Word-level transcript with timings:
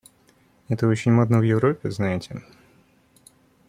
Это 0.67 0.87
очень 0.87 1.11
модно 1.11 1.37
в 1.37 1.43
Европе, 1.43 1.91
знаете. 1.91 2.41